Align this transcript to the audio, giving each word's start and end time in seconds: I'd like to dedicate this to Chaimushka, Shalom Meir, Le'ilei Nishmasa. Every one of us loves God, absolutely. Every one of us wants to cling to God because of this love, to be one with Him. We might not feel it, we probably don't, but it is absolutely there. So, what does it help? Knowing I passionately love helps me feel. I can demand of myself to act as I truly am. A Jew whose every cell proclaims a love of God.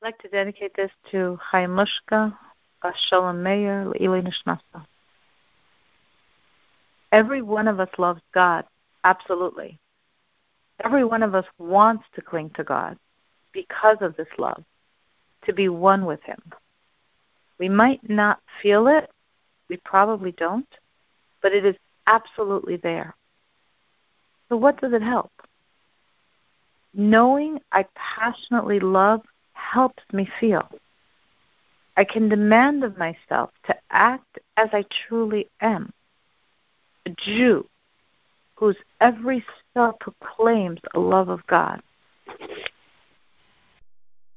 I'd 0.00 0.06
like 0.06 0.18
to 0.18 0.28
dedicate 0.28 0.76
this 0.76 0.92
to 1.10 1.40
Chaimushka, 1.50 2.32
Shalom 3.08 3.42
Meir, 3.42 3.84
Le'ilei 3.84 4.22
Nishmasa. 4.22 4.86
Every 7.10 7.42
one 7.42 7.66
of 7.66 7.80
us 7.80 7.88
loves 7.98 8.20
God, 8.32 8.64
absolutely. 9.02 9.76
Every 10.84 11.04
one 11.04 11.24
of 11.24 11.34
us 11.34 11.46
wants 11.58 12.04
to 12.14 12.22
cling 12.22 12.50
to 12.54 12.62
God 12.62 12.96
because 13.52 13.96
of 14.00 14.16
this 14.16 14.28
love, 14.38 14.62
to 15.46 15.52
be 15.52 15.68
one 15.68 16.06
with 16.06 16.22
Him. 16.22 16.40
We 17.58 17.68
might 17.68 18.08
not 18.08 18.38
feel 18.62 18.86
it, 18.86 19.10
we 19.68 19.78
probably 19.78 20.30
don't, 20.30 20.68
but 21.42 21.52
it 21.52 21.64
is 21.64 21.74
absolutely 22.06 22.76
there. 22.76 23.16
So, 24.48 24.56
what 24.56 24.80
does 24.80 24.92
it 24.92 25.02
help? 25.02 25.32
Knowing 26.94 27.58
I 27.72 27.84
passionately 27.96 28.78
love 28.78 29.22
helps 29.72 30.02
me 30.12 30.28
feel. 30.40 30.68
I 31.96 32.04
can 32.04 32.28
demand 32.28 32.84
of 32.84 32.96
myself 32.96 33.50
to 33.66 33.76
act 33.90 34.38
as 34.56 34.68
I 34.72 34.84
truly 35.08 35.48
am. 35.60 35.92
A 37.06 37.10
Jew 37.10 37.66
whose 38.54 38.76
every 39.00 39.44
cell 39.74 39.96
proclaims 40.00 40.80
a 40.94 40.98
love 40.98 41.28
of 41.28 41.46
God. 41.46 41.82